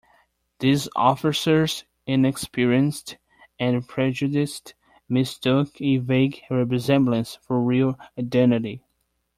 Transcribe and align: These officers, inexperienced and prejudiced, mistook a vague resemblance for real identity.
These 0.57 0.89
officers, 0.95 1.83
inexperienced 2.07 3.17
and 3.59 3.87
prejudiced, 3.87 4.73
mistook 5.07 5.79
a 5.79 5.97
vague 5.97 6.39
resemblance 6.49 7.35
for 7.35 7.61
real 7.61 7.99
identity. 8.17 8.81